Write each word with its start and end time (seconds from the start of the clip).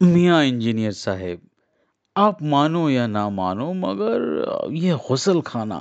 मियाँ 0.00 0.42
इंजीनियर 0.44 0.92
साहब, 0.92 1.40
आप 2.16 2.42
मानो 2.44 2.88
या 2.90 3.06
ना 3.06 3.28
मानो 3.30 3.72
मगर 3.74 4.70
ये 4.74 4.94
गुसल 5.08 5.40
खाना 5.42 5.78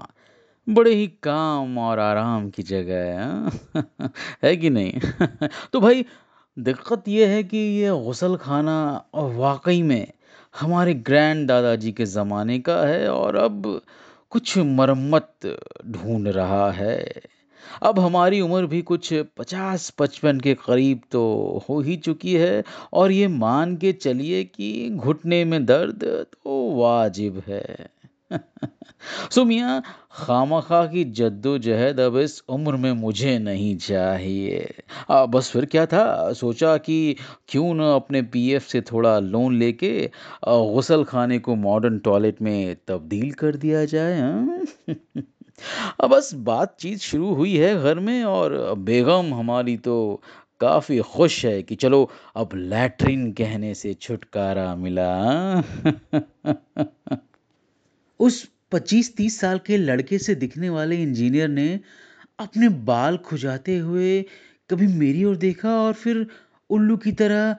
बड़े 0.67 0.93
ही 0.95 1.08
काम 1.24 1.77
और 1.80 2.00
आराम 2.00 2.50
की 2.51 2.63
जगह 2.63 2.95
है, 2.97 3.17
हाँ? 3.19 3.51
है 4.43 4.55
कि 4.58 4.69
नहीं? 4.69 5.01
तो 5.74 5.79
भाई 5.82 6.05
दिक्कत 6.58 7.08
यह 7.08 7.29
है 7.29 7.43
कि 7.45 7.58
ये 7.58 7.92
गसल 8.09 8.36
खाना 8.38 8.77
वाक़ई 9.16 9.82
में 9.84 10.08
हमारे 10.54 10.94
ग्रैंड 11.10 11.48
दादाजी 11.48 11.92
के 11.94 12.06
ज़माने 12.08 12.60
का 12.62 12.82
है 12.88 13.10
और 13.12 13.36
अब 13.38 13.82
कुछ 14.32 14.58
मरम्मत 14.60 15.58
ढूँढ 15.88 16.28
रहा 16.30 16.72
है। 16.74 16.98
अब 17.84 18.00
हमारी 18.00 18.41
उम्र 18.41 18.66
भी 18.66 18.82
कुछ 18.84 19.14
50-55 19.38 20.39
के 20.39 20.54
करीब 20.66 21.02
तो 21.12 21.21
हो 21.70 21.80
ही 21.82 21.96
चुकी 22.00 22.34
है 22.36 22.64
और 22.94 23.12
ये 23.12 23.28
मान 23.28 23.76
के 23.78 23.91
चलिए 23.94 24.44
कि 24.46 24.89
घुटने 24.96 25.44
में 25.45 25.66
दर्द 25.66 26.04
तो 26.04 26.59
वाजिब 26.76 27.41
है। 27.48 27.90
सो 29.32 29.44
मियाँ 29.45 29.82
खामख़ा 30.16 30.85
की 30.85 31.04
जद्दोजहद 31.18 31.99
अब 31.99 32.18
इस 32.18 32.41
उम्र 32.49 32.76
में 32.76 32.91
मुझे 32.94 33.38
नहीं 33.40 33.76
चाहिए। 33.77 34.60
अ, 35.10 35.26
बस 35.26 35.52
फिर 35.52 35.66
क्या 35.66 35.85
था 35.85 36.04
सोचा 36.34 36.76
कि 36.80 37.16
क्यों 37.49 37.73
ना 37.76 37.94
अपने 37.96 38.21
पीएफ 38.34 38.68
से 38.68 38.82
थोड़ा 38.82 39.18
लोन 39.20 39.57
लेके 39.57 39.91
गुसल 40.48 41.04
खाने 41.04 41.40
को 41.40 41.55
मॉडर्न 41.57 41.99
टॉयलेट 41.99 42.41
में 42.41 42.76
तब्दील 42.88 43.32
कर 43.34 43.55
दिया 43.57 43.85
जाए, 43.85 44.21
हाँ? 45.62 45.95
अ, 45.99 46.08
बस 46.08 46.34
बातचीत 46.34 46.99
शुरू 46.99 47.34
हुई 47.34 47.55
है 47.58 47.76
घर 47.81 47.99
में 47.99 48.23
और 48.23 48.76
बेगम 48.76 49.34
हमारी 49.34 49.77
तो 49.77 49.95
काफ़ी 50.59 50.99
खुश 50.99 51.45
है 51.45 51.62
कि 51.63 51.76
चलो 51.76 52.09
अब 52.35 52.49
लैट्रिन 52.55 53.32
कहने 53.32 53.73
से 53.73 53.94
छुटकारा 53.94 54.76
मिला? 54.76 55.09
उस 58.20 58.48
25-30 58.71 59.40
साल 59.40 59.60
के 59.60 59.77
लड़के 59.77 60.18
से 60.18 60.35
दिखने 60.35 60.70
वाले 60.70 60.96
इंजीनियर 61.04 61.48
ने 61.49 61.80
अपने 62.40 62.70
बाल 62.70 63.18
खुजाते 63.18 63.77
हुए 63.77 64.21
कभी 64.69 64.87
मेरी 64.87 65.23
ओर 65.25 65.35
देखा 65.37 65.75
और 65.81 65.93
फिर 65.93 66.27
उल्लू 66.69 66.97
की 66.97 67.11
तरह 67.11 67.55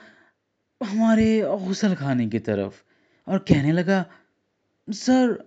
हमारे 0.81 1.29
गुसल 1.67 1.95
खाने 1.95 2.29
की 2.29 2.39
तरफ़ 2.39 2.83
और 3.27 3.39
कहने 3.39 3.73
लगा, 3.73 4.05
"सर, 4.89 5.45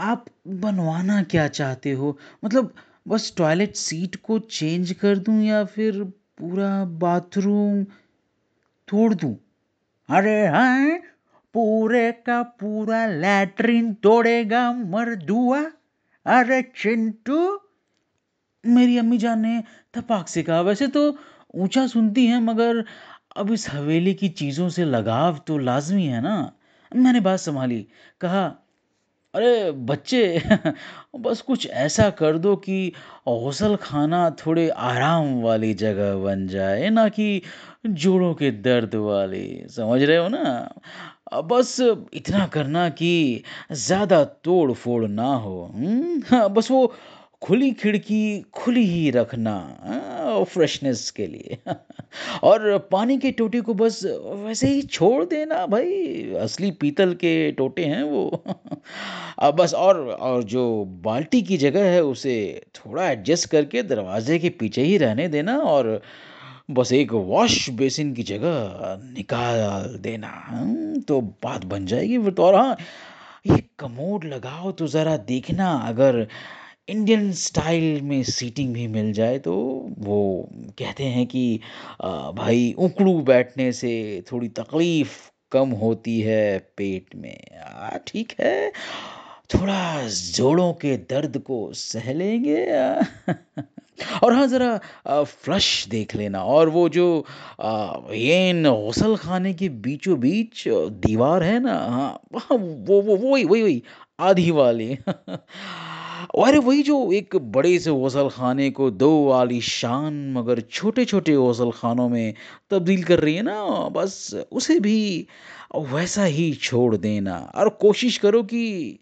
आप 0.00 0.24
बनवाना 0.48 1.22
क्या 1.22 1.48
चाहते 1.48 1.92
हो? 1.92 2.18
मतलब 2.44 2.74
बस 3.08 3.34
टॉयलेट 3.36 3.76
सीट 3.76 4.16
को 4.16 4.38
चेंज 4.38 4.92
कर 4.92 5.18
दूँ 5.18 5.42
या 5.42 5.64
फिर 5.64 6.04
पूरा 6.38 6.84
बाथरूम 6.84 7.84
तोड़ 8.88 9.14
दूँ?" 9.14 9.36
अरे 10.08 10.46
हाँ 10.46 10.98
पूरे 11.54 12.12
का 12.12 12.42
पूरा 12.42 13.06
लैट्रिन 13.06 13.94
तोड़ेगा 13.94 14.72
मर्दुआ 14.72 15.62
अरे 16.26 16.62
चिंटू 16.62 17.60
मेरी 18.66 18.98
अम्मी 18.98 19.18
जान 19.18 19.40
ने 19.40 19.64
थपाक 19.96 20.28
से 20.28 20.42
कहा, 20.42 20.60
"वैसे 20.60 20.88
तो 20.88 21.18
ऊँचा 21.54 21.86
सुनती 21.86 22.26
हैं 22.26 22.40
मगर 22.40 22.84
अब 23.36 23.52
इस 23.52 23.70
हवेली 23.70 24.14
की 24.14 24.28
चीज़ों 24.28 24.68
से 24.68 24.84
लगाव 24.84 25.38
तो 25.46 25.58
लाज़मी 25.58 26.06
है 26.06 26.20
ना?" 26.20 26.52
मैंने 26.96 27.20
बात 27.20 27.38
संभाली 27.38 27.88
कहा, 28.20 28.58
"अरे 29.34 29.70
बच्चे 29.86 30.20
बस 31.20 31.40
कुछ 31.40 31.66
ऐसा 31.84 32.08
कर 32.10 32.38
दो 32.38 32.54
कि 32.56 32.76
गुसल 33.28 33.76
खाना 33.76 34.20
थोड़े 34.40 34.68
आराम 34.86 35.32
वाली 35.42 35.72
जगह 35.74 36.14
बन 36.16 36.46
जाए, 36.46 36.88
ना 36.90 37.08
कि 37.08 37.42
जोड़ों 37.86 38.32
के 38.34 38.50
दर्द 38.62 38.94
वाली, 38.96 39.44
समझ 39.70 40.02
रहे 40.02 40.16
हो 40.16 40.28
ना? 40.28 40.68
बस 41.44 41.76
इतना 42.14 42.46
करना 42.46 42.88
कि 42.90 43.12
ज़्यादा 43.72 44.22
तोड़-फोड़ 44.44 45.06
ना 45.08 45.34
हो, 45.36 45.56
हुँ? 45.74 46.20
हाँ, 46.30 46.48
बस 46.54 46.70
वो 46.70 46.86
खुली 47.42 47.70
खिड़की 47.72 48.22
खुली 48.54 48.84
ही 48.86 49.10
रखना 49.10 49.54
हाँ, 49.84 50.44
फ्रेशनेस 50.44 51.10
के 51.10 51.26
लिए 51.26 51.58
और 52.42 52.78
पानी 52.92 53.18
के 53.18 53.30
टोटे 53.32 53.60
को 53.60 53.74
बस 53.74 54.00
वैसे 54.04 54.68
ही 54.68 54.82
छोड़ 54.82 55.24
देना 55.24 55.66
भाई, 55.66 56.32
असली 56.40 56.70
पीतल 56.70 57.14
के 57.14 57.52
टोटे 57.52 57.84
हैं 57.84 58.02
वो। 58.02 58.26
अ, 59.38 59.50
बस 59.50 59.74
और 59.74 60.00
और 60.10 60.42
जो 60.44 60.64
बाल्टी 61.04 61.42
की 61.42 61.56
जगह 61.56 61.84
है 61.84 62.02
उसे 62.04 62.34
थोड़ा 62.76 63.10
एडजस्ट 63.10 63.50
करके 63.50 63.82
दरवाज़े 63.82 64.38
के 64.38 64.48
पीछे 64.60 64.82
ही 64.82 64.96
रहने 64.98 65.28
देना 65.28 65.58
और 65.58 66.00
बस 66.70 66.92
एक 66.92 67.12
वॉश 67.12 67.68
बेसिन 67.70 68.12
की 68.14 68.22
जगह 68.22 69.00
निकाल 69.14 69.96
देना, 70.00 70.28
हुँ? 70.50 71.00
तो 71.02 71.20
बात 71.44 71.64
बन 71.64 71.86
जाएगी 71.86 72.18
फिर 72.18 72.32
तो 72.32 72.42
और 72.44 72.54
हाँ, 72.54 72.76
ये 73.46 73.62
कमोड 73.78 74.24
लगाओ 74.24 74.72
तो 74.72 74.86
ज़रा 74.86 75.16
देखना 75.16 75.70
अगर 75.88 76.26
इंडियन 76.88 77.30
स्टाइल 77.32 78.00
में 78.02 78.22
सीटिंग 78.22 78.72
भी 78.74 78.86
मिल 78.86 79.12
जाए 79.12 79.38
तो 79.38 79.54
वो 79.98 80.18
कहते 80.78 81.04
हैं 81.06 81.26
कि 81.26 81.42
भाई 82.36 82.74
उकड़ू 82.78 83.18
बैठने 83.22 83.70
से 83.72 83.92
थोड़ी 84.32 84.48
तकलीफ़ 84.48 85.18
कम 85.52 85.70
होती 85.76 86.20
है 86.20 86.58
पेट 86.76 87.14
में। 87.16 87.98
ठीक 88.06 88.32
है, 88.40 88.70
थोड़ा 89.54 90.08
जोड़ों 90.08 90.72
के 90.74 90.96
दर्द 91.10 91.38
को 91.38 91.58
सह 91.74 92.12
लेंगे 92.12 92.64
और 94.24 94.32
हाँ, 94.32 94.46
ज़रा 94.46 95.22
फ्लश 95.24 95.86
देख 95.88 96.14
लेना 96.16 96.42
और 96.44 96.68
वो 96.68 96.88
जो 96.88 97.06
येन 98.12 98.62
गुसल 98.64 99.16
खाने 99.16 99.52
के 99.54 99.68
बीचों-बीच 99.82 100.64
दीवार 101.06 101.42
है 101.42 101.58
ना 101.60 101.74
हाँ, 101.74 102.20
वहाँ 102.32 102.56
वो 102.58 103.00
वो 103.02 103.16
वही 103.16 103.44
वही 103.44 103.62
वही 103.62 103.82
आधी 104.20 104.50
वाली। 104.50 104.96
अरे 106.22 106.58
वही 106.58 106.82
जो 106.82 106.96
एक 107.12 107.36
बड़े 107.52 107.78
से 107.78 107.90
गुसलखाने 107.90 108.70
को 108.70 108.90
2 108.92 109.30
आलीशान 109.32 110.14
मगर 110.32 110.60
छोटे-छोटे 110.70 111.34
गुसलखानों 111.36 112.08
में 112.08 112.34
तब्दील 112.70 113.02
कर 113.04 113.20
रही 113.20 113.34
है 113.34 113.42
ना, 113.42 113.88
बस 113.88 114.34
उसे 114.52 114.78
भी 114.80 115.26
वैसा 115.92 116.24
ही 116.24 116.52
छोड़ 116.62 116.96
देना 116.96 117.36
और 117.54 117.68
कोशिश 117.80 118.18
करो 118.18 118.42
कि 118.42 118.98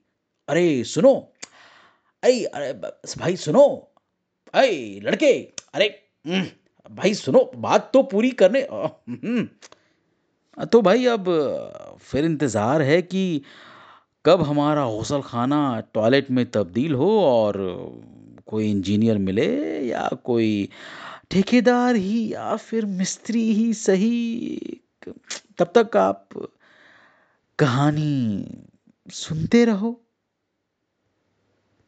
अरे 0.48 0.84
सुनो! 0.84 1.14
अई 2.22 2.44
अरे 2.44 2.72
भाई 3.18 3.36
सुनो! 3.36 3.66
अई 4.54 5.00
लड़के! 5.04 5.32
अरे 5.74 5.88
भाई 6.90 7.14
सुनो, 7.14 7.50
बात 7.56 7.90
तो 7.94 8.02
पूरी 8.04 8.30
करने। 8.42 8.62
अ, 8.62 8.88
तो 10.64 10.80
भाई 10.82 11.06
अब 11.06 11.24
फिर 12.02 12.24
इंतज़ार 12.24 12.82
है 12.82 13.00
कि 13.02 13.42
कब 14.24 14.42
हमारा 14.42 14.90
गुसलखाना 14.90 15.82
टॉयलेट 15.94 16.30
में 16.30 16.50
तब्दील 16.50 16.94
हो 16.94 17.20
और 17.20 17.56
कोई 18.46 18.70
इंजीनियर 18.70 19.18
मिले 19.18 19.46
या 19.88 20.08
कोई 20.24 20.68
ठेकेदार 21.30 21.94
ही 21.94 22.32
या 22.32 22.56
फिर 22.56 22.86
मिस्त्री 22.86 23.52
ही 23.52 23.74
सही। 23.74 24.58
तब 25.58 25.72
तक 25.78 25.96
आप 25.96 26.28
कहानी 27.58 28.46
सुनते 29.12 29.64
रहो। 29.64 30.00